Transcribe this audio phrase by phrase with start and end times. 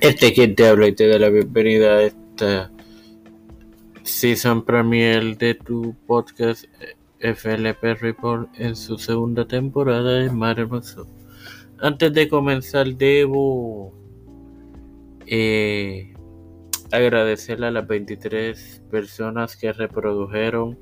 [0.00, 2.70] Este quien te habla y te da la bienvenida a esta
[4.02, 6.66] Season Premiere de tu podcast
[7.18, 11.08] FLP Report en su segunda temporada de Hermoso.
[11.78, 13.94] Antes de comenzar debo
[15.26, 16.12] eh,
[16.92, 20.78] agradecerle a las 23 personas que reprodujeron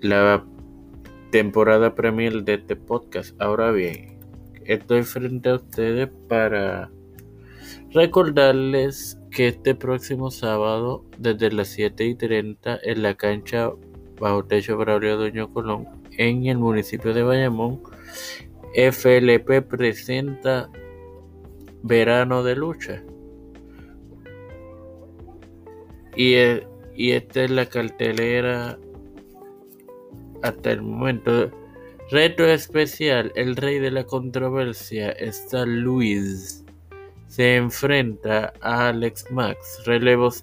[0.00, 0.44] la
[1.32, 3.34] temporada Premier de este podcast.
[3.42, 4.20] Ahora bien,
[4.64, 6.92] estoy frente a ustedes para
[7.92, 13.70] Recordarles que este próximo sábado, desde las 7 y 30, en la cancha
[14.20, 17.80] Bajo Techo Braulio Doño Colón, en el municipio de Bayamón,
[18.74, 20.70] FLP presenta
[21.82, 23.02] Verano de Lucha.
[26.14, 28.78] Y, e, y esta es la cartelera
[30.42, 31.50] hasta el momento.
[32.10, 36.64] Reto especial, el rey de la controversia está Luis
[37.30, 40.42] se enfrenta a Alex Max, relevos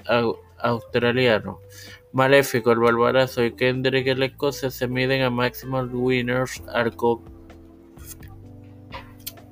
[0.60, 1.60] australiano.
[2.14, 7.22] Maléfico, el Barbarazo y Kendrick el Escocia se miden a Maximal Winners, Arco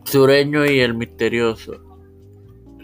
[0.05, 1.73] Sureño y el Misterioso.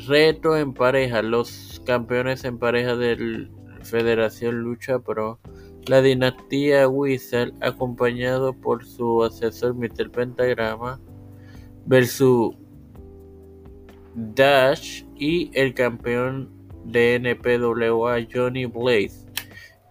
[0.05, 3.47] Reto en pareja, los campeones en pareja de
[3.83, 5.39] Federación Lucha Pro.
[5.87, 10.11] La dinastía Wizard, acompañado por su asesor Mr.
[10.11, 10.99] Pentagrama,
[11.85, 12.53] versus
[14.15, 16.49] Dash y el campeón
[16.85, 19.25] de NPWA Johnny Blaze.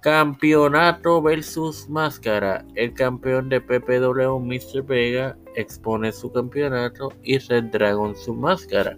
[0.03, 2.65] Campeonato versus máscara.
[2.75, 4.83] El campeón de PPW Mr.
[4.83, 8.97] Vega expone su campeonato y Red Dragon su máscara.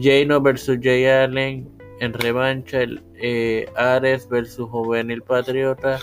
[0.00, 1.68] Jano versus Jay Allen
[2.00, 2.82] en revancha.
[2.82, 6.00] El, eh, Ares versus Juvenil Patriota.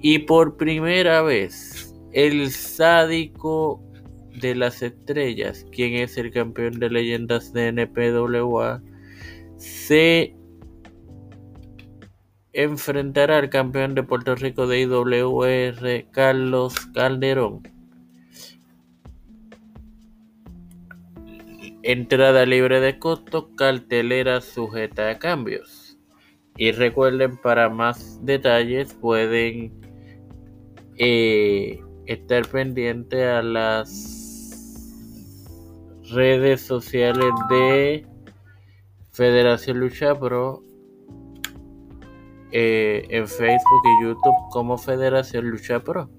[0.00, 3.80] Y por primera vez, el sádico
[4.40, 8.82] de las estrellas, quien es el campeón de leyendas de NPWA,
[9.56, 10.34] se
[12.52, 17.62] enfrentará al campeón de Puerto Rico de IWR, Carlos Calderón.
[21.82, 25.98] Entrada libre de costo, cartelera sujeta a cambios.
[26.56, 29.72] Y recuerden, para más detalles pueden
[30.98, 34.21] eh, estar pendiente a las
[36.12, 38.06] redes sociales de
[39.10, 40.62] Federación Lucha Pro
[42.50, 46.10] eh, en Facebook y YouTube como Federación Lucha Pro.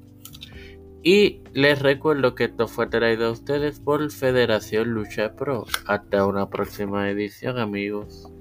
[1.04, 5.66] Y les recuerdo que esto fue traído a ustedes por Federación Lucha Pro.
[5.86, 8.33] Hasta una próxima edición amigos.